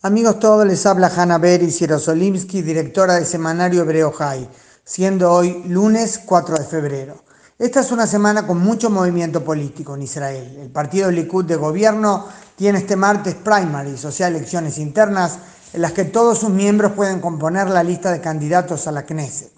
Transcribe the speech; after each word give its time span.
Amigos 0.00 0.38
todos, 0.38 0.64
les 0.64 0.86
habla 0.86 1.08
Hanna 1.08 1.38
Beris 1.38 1.80
Yerosolimsky, 1.80 2.62
directora 2.62 3.14
del 3.14 3.26
semanario 3.26 3.82
Hebreo 3.82 4.12
High, 4.12 4.48
siendo 4.84 5.32
hoy 5.32 5.64
lunes 5.66 6.20
4 6.24 6.56
de 6.56 6.64
febrero. 6.64 7.24
Esta 7.58 7.80
es 7.80 7.90
una 7.90 8.06
semana 8.06 8.46
con 8.46 8.58
mucho 8.58 8.90
movimiento 8.90 9.42
político 9.42 9.96
en 9.96 10.02
Israel. 10.02 10.56
El 10.60 10.70
partido 10.70 11.10
Likud 11.10 11.46
de 11.46 11.56
gobierno 11.56 12.28
tiene 12.54 12.78
este 12.78 12.94
martes 12.94 13.34
primaries, 13.34 14.04
o 14.04 14.12
sea, 14.12 14.28
elecciones 14.28 14.78
internas, 14.78 15.40
en 15.72 15.82
las 15.82 15.90
que 15.90 16.04
todos 16.04 16.38
sus 16.38 16.50
miembros 16.50 16.92
pueden 16.92 17.20
componer 17.20 17.68
la 17.68 17.82
lista 17.82 18.12
de 18.12 18.20
candidatos 18.20 18.86
a 18.86 18.92
la 18.92 19.02
Knesset. 19.02 19.50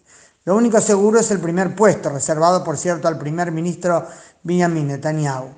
Lo 0.47 0.57
único 0.57 0.81
seguro 0.81 1.21
es 1.21 1.31
el 1.31 1.41
primer 1.41 1.77
puesto, 1.77 2.09
reservado 2.09 2.65
por 2.65 2.79
cierto 2.79 3.09
al 3.09 3.19
primer 3.19 3.53
ministro 3.53 4.07
Benjamin 4.43 4.87
Netanyahu. 4.87 5.51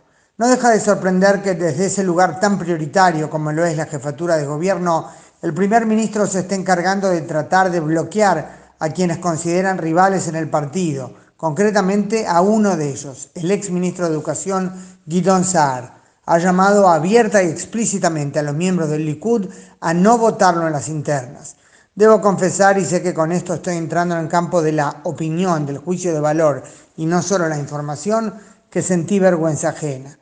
No 0.43 0.49
deja 0.49 0.71
de 0.71 0.81
sorprender 0.81 1.41
que 1.41 1.55
desde 1.55 1.87
ese 1.87 2.03
lugar 2.03 2.41
tan 2.41 2.59
prioritario 2.59 3.31
como 3.31 3.53
lo 3.53 3.65
es 3.65 3.77
la 3.77 3.87
jefatura 3.87 4.37
de 4.37 4.45
gobierno, 4.45 5.07
el 5.41 5.55
primer 5.55 5.87
ministro 5.87 6.27
se 6.27 6.41
esté 6.41 6.57
encargando 6.57 7.09
de 7.09 7.21
tratar 7.21 7.71
de 7.71 7.79
bloquear 7.79 8.75
a 8.81 8.89
quienes 8.89 9.19
consideran 9.19 9.79
rivales 9.79 10.27
en 10.27 10.35
el 10.35 10.51
partido, 10.51 11.15
concretamente 11.37 12.27
a 12.27 12.41
uno 12.41 12.77
de 12.77 12.91
ellos, 12.91 13.31
el 13.37 13.53
ex 13.53 13.71
ministro 13.71 14.07
de 14.07 14.15
Educación 14.15 14.73
Guidon 15.07 15.45
Saar. 15.45 15.95
Ha 16.27 16.39
llamado 16.39 16.89
abierta 16.89 17.41
y 17.41 17.49
explícitamente 17.49 18.41
a 18.41 18.43
los 18.43 18.57
miembros 18.57 18.89
del 18.89 19.07
Likud 19.07 19.47
a 19.79 19.95
no 19.95 20.19
votarlo 20.19 20.67
en 20.67 20.73
las 20.73 20.89
internas. 20.89 21.55
Debo 21.95 22.21
confesar, 22.21 22.79
y 22.79 22.85
sé 22.85 23.01
que 23.01 23.15
con 23.15 23.31
esto 23.31 23.55
estoy 23.55 23.77
entrando 23.77 24.17
en 24.17 24.23
el 24.23 24.29
campo 24.29 24.61
de 24.61 24.73
la 24.73 25.03
opinión, 25.05 25.67
del 25.67 25.79
juicio 25.79 26.13
de 26.13 26.19
valor 26.19 26.65
y 26.97 27.07
no 27.07 27.23
solo 27.23 27.49
la 27.49 27.61
información, 27.61 28.35
que 28.69 28.83
sentí 28.83 29.21
vergüenza 29.21 29.69
ajena. 29.69 30.19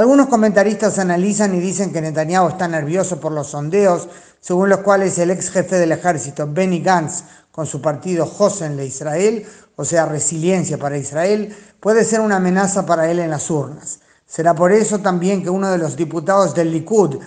Algunos 0.00 0.28
comentaristas 0.28 0.98
analizan 0.98 1.54
y 1.54 1.60
dicen 1.60 1.92
que 1.92 2.00
Netanyahu 2.00 2.48
está 2.48 2.66
nervioso 2.66 3.20
por 3.20 3.32
los 3.32 3.48
sondeos, 3.48 4.08
según 4.40 4.70
los 4.70 4.78
cuales 4.78 5.18
el 5.18 5.30
ex 5.30 5.50
jefe 5.50 5.78
del 5.78 5.92
ejército, 5.92 6.48
Benny 6.50 6.80
Gantz, 6.80 7.24
con 7.52 7.66
su 7.66 7.82
partido 7.82 8.24
Hosen 8.24 8.78
de 8.78 8.86
Israel, 8.86 9.44
o 9.76 9.84
sea, 9.84 10.06
Resiliencia 10.06 10.78
para 10.78 10.96
Israel, 10.96 11.54
puede 11.80 12.06
ser 12.06 12.20
una 12.20 12.36
amenaza 12.36 12.86
para 12.86 13.10
él 13.10 13.18
en 13.18 13.28
las 13.28 13.50
urnas. 13.50 14.00
Será 14.26 14.54
por 14.54 14.72
eso 14.72 15.00
también 15.00 15.42
que 15.42 15.50
uno 15.50 15.70
de 15.70 15.76
los 15.76 15.96
diputados 15.96 16.54
del 16.54 16.72
Likud, 16.72 17.18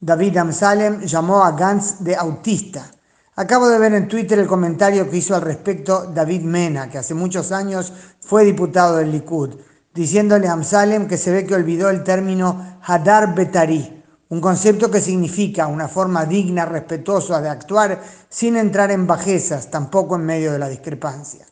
David 0.00 0.38
Amsalem, 0.38 1.02
llamó 1.02 1.44
a 1.44 1.52
Gantz 1.52 1.96
de 1.98 2.16
autista. 2.16 2.90
Acabo 3.34 3.68
de 3.68 3.78
ver 3.78 3.92
en 3.92 4.08
Twitter 4.08 4.38
el 4.38 4.46
comentario 4.46 5.10
que 5.10 5.18
hizo 5.18 5.34
al 5.34 5.42
respecto 5.42 6.10
David 6.14 6.40
Mena, 6.44 6.88
que 6.88 6.96
hace 6.96 7.12
muchos 7.12 7.52
años 7.52 7.92
fue 8.20 8.42
diputado 8.42 8.96
del 8.96 9.12
Likud 9.12 9.56
diciéndole 9.96 10.46
a 10.46 10.52
Amsalem 10.52 11.08
que 11.08 11.16
se 11.16 11.32
ve 11.32 11.46
que 11.46 11.54
olvidó 11.54 11.88
el 11.88 12.04
término 12.04 12.78
Hadar 12.82 13.34
Betari, 13.34 14.04
un 14.28 14.40
concepto 14.42 14.90
que 14.90 15.00
significa 15.00 15.68
una 15.68 15.88
forma 15.88 16.26
digna, 16.26 16.66
respetuosa 16.66 17.40
de 17.40 17.48
actuar 17.48 18.02
sin 18.28 18.56
entrar 18.56 18.90
en 18.90 19.06
bajezas, 19.06 19.70
tampoco 19.70 20.16
en 20.16 20.26
medio 20.26 20.52
de 20.52 20.58
la 20.58 20.68
discrepancia. 20.68 21.46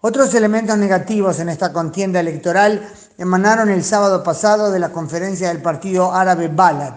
Otros 0.00 0.34
elementos 0.34 0.78
negativos 0.78 1.38
en 1.38 1.50
esta 1.50 1.70
contienda 1.72 2.18
electoral 2.18 2.88
emanaron 3.18 3.68
el 3.68 3.84
sábado 3.84 4.22
pasado 4.24 4.72
de 4.72 4.78
la 4.78 4.88
conferencia 4.88 5.48
del 5.48 5.60
partido 5.60 6.14
árabe 6.14 6.48
Balad. 6.48 6.94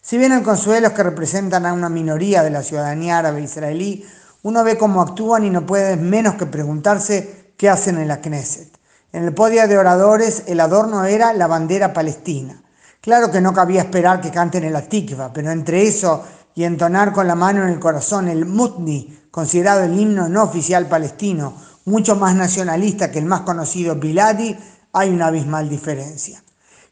Si 0.00 0.16
bien 0.16 0.32
hay 0.32 0.42
consuelos 0.42 0.92
que 0.92 1.02
representan 1.02 1.66
a 1.66 1.74
una 1.74 1.90
minoría 1.90 2.42
de 2.42 2.50
la 2.50 2.62
ciudadanía 2.62 3.18
árabe 3.18 3.42
israelí, 3.42 4.06
uno 4.42 4.64
ve 4.64 4.78
cómo 4.78 5.02
actúan 5.02 5.44
y 5.44 5.50
no 5.50 5.66
puede 5.66 5.96
menos 5.96 6.36
que 6.36 6.46
preguntarse 6.46 7.52
qué 7.58 7.68
hacen 7.68 7.98
en 7.98 8.08
la 8.08 8.22
Knesset. 8.22 8.77
En 9.10 9.24
el 9.24 9.32
podio 9.32 9.66
de 9.66 9.78
oradores 9.78 10.42
el 10.46 10.60
adorno 10.60 11.06
era 11.06 11.32
la 11.32 11.46
bandera 11.46 11.94
palestina. 11.94 12.62
Claro 13.00 13.30
que 13.30 13.40
no 13.40 13.54
cabía 13.54 13.80
esperar 13.80 14.20
que 14.20 14.30
canten 14.30 14.64
el 14.64 14.76
Atikva, 14.76 15.32
pero 15.32 15.50
entre 15.50 15.86
eso 15.86 16.24
y 16.54 16.64
entonar 16.64 17.14
con 17.14 17.26
la 17.26 17.34
mano 17.34 17.62
en 17.62 17.70
el 17.70 17.78
corazón 17.78 18.28
el 18.28 18.44
Mutni, 18.44 19.28
considerado 19.30 19.84
el 19.84 19.98
himno 19.98 20.28
no 20.28 20.42
oficial 20.42 20.88
palestino, 20.88 21.54
mucho 21.86 22.16
más 22.16 22.34
nacionalista 22.34 23.10
que 23.10 23.18
el 23.18 23.24
más 23.24 23.42
conocido 23.42 23.94
Biladi, 23.94 24.58
hay 24.92 25.08
una 25.08 25.28
abismal 25.28 25.70
diferencia. 25.70 26.42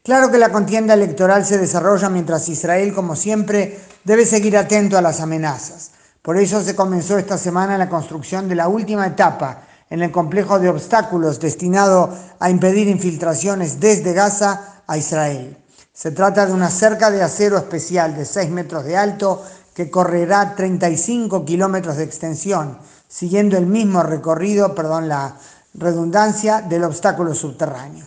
Claro 0.01 0.31
que 0.31 0.39
la 0.39 0.51
contienda 0.51 0.95
electoral 0.95 1.45
se 1.45 1.59
desarrolla 1.59 2.09
mientras 2.09 2.49
Israel, 2.49 2.95
como 2.95 3.15
siempre, 3.15 3.77
debe 4.03 4.25
seguir 4.25 4.57
atento 4.57 4.97
a 4.97 5.01
las 5.01 5.19
amenazas. 5.19 5.91
Por 6.23 6.37
eso 6.37 6.63
se 6.63 6.75
comenzó 6.75 7.17
esta 7.19 7.37
semana 7.37 7.77
la 7.77 7.89
construcción 7.89 8.49
de 8.49 8.55
la 8.55 8.69
última 8.69 9.05
etapa 9.05 9.66
en 9.89 10.01
el 10.01 10.11
complejo 10.11 10.59
de 10.59 10.69
obstáculos 10.69 11.39
destinado 11.39 12.09
a 12.39 12.49
impedir 12.49 12.87
infiltraciones 12.87 13.79
desde 13.79 14.13
Gaza 14.13 14.81
a 14.85 14.97
Israel. 14.97 15.57
Se 15.93 16.11
trata 16.11 16.45
de 16.45 16.53
una 16.53 16.69
cerca 16.69 17.09
de 17.09 17.23
acero 17.23 17.57
especial 17.57 18.15
de 18.15 18.25
6 18.25 18.49
metros 18.51 18.83
de 18.83 18.97
alto 18.97 19.43
que 19.73 19.89
correrá 19.89 20.55
35 20.55 21.45
kilómetros 21.45 21.97
de 21.97 22.03
extensión, 22.03 22.77
siguiendo 23.07 23.57
el 23.57 23.65
mismo 23.65 24.03
recorrido, 24.03 24.75
perdón 24.75 25.07
la 25.07 25.35
redundancia, 25.73 26.61
del 26.61 26.83
obstáculo 26.83 27.33
subterráneo. 27.33 28.05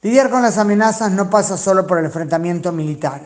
Lidiar 0.00 0.30
con 0.30 0.42
las 0.42 0.58
amenazas 0.58 1.10
no 1.10 1.28
pasa 1.28 1.56
solo 1.56 1.86
por 1.86 1.98
el 1.98 2.06
enfrentamiento 2.06 2.72
militar. 2.72 3.20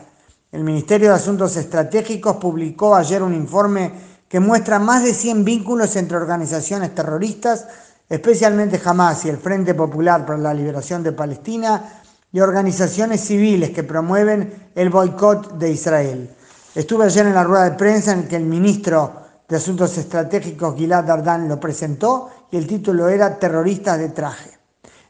El 0.51 0.63
Ministerio 0.63 1.09
de 1.09 1.15
Asuntos 1.15 1.55
Estratégicos 1.55 2.37
publicó 2.37 2.95
ayer 2.95 3.21
un 3.23 3.33
informe 3.33 3.91
que 4.27 4.39
muestra 4.39 4.79
más 4.79 5.03
de 5.03 5.13
100 5.13 5.45
vínculos 5.45 5.95
entre 5.95 6.17
organizaciones 6.17 6.95
terroristas 6.95 7.67
especialmente 8.09 8.81
Hamas 8.83 9.25
y 9.25 9.29
el 9.29 9.37
Frente 9.37 9.73
Popular 9.73 10.25
para 10.25 10.39
la 10.39 10.53
Liberación 10.53 11.03
de 11.03 11.11
Palestina, 11.11 12.01
y 12.33 12.39
organizaciones 12.39 13.21
civiles 13.21 13.69
que 13.69 13.83
promueven 13.83 14.71
el 14.73 14.89
boicot 14.89 15.53
de 15.53 15.69
Israel. 15.69 16.35
Estuve 16.73 17.05
ayer 17.05 17.27
en 17.27 17.35
la 17.35 17.43
rueda 17.43 17.69
de 17.69 17.77
prensa 17.77 18.11
en 18.11 18.27
que 18.27 18.35
el 18.35 18.45
ministro 18.45 19.13
de 19.47 19.55
Asuntos 19.55 19.95
Estratégicos 19.99 20.75
Gilad 20.75 21.09
Ardan 21.09 21.47
lo 21.47 21.59
presentó 21.59 22.47
y 22.49 22.57
el 22.57 22.65
título 22.65 23.07
era 23.07 23.37
Terroristas 23.37 23.99
de 23.99 24.09
traje. 24.09 24.49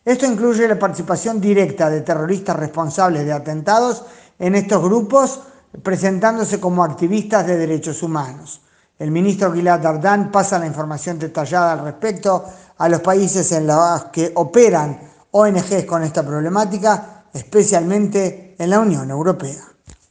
Esto 0.04 0.26
incluye 0.26 0.68
la 0.68 0.78
participación 0.78 1.40
directa 1.40 1.90
de 1.90 2.02
terroristas 2.02 2.58
responsables 2.58 3.26
de 3.26 3.32
atentados 3.32 4.04
en 4.38 4.56
estos 4.56 4.84
grupos, 4.84 5.40
presentándose 5.82 6.60
como 6.60 6.84
activistas 6.84 7.48
de 7.48 7.58
derechos 7.58 8.04
humanos. 8.04 8.62
El 9.00 9.12
ministro 9.12 9.54
Gilad 9.54 9.86
Ardan 9.86 10.30
pasa 10.30 10.60
la 10.60 10.68
información 10.68 11.18
detallada 11.18 11.72
al 11.72 11.86
respecto 11.86 12.44
a 12.84 12.90
los 12.90 13.00
países 13.00 13.50
en 13.54 13.66
los 13.66 14.04
que 14.12 14.34
operan 14.36 15.00
ONGs 15.32 15.86
con 15.86 16.04
esta 16.04 16.22
problemática, 16.22 17.28
especialmente 17.34 18.58
en 18.60 18.70
la 18.70 18.82
Unión 18.82 19.10
Europea. 19.10 19.73